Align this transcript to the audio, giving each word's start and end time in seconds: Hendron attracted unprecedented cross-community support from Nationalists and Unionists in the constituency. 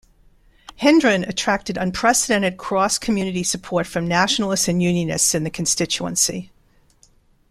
Hendron 0.77 1.25
attracted 1.29 1.77
unprecedented 1.77 2.57
cross-community 2.57 3.43
support 3.43 3.85
from 3.85 4.07
Nationalists 4.07 4.67
and 4.67 4.81
Unionists 4.81 5.35
in 5.35 5.43
the 5.43 5.51
constituency. 5.51 6.51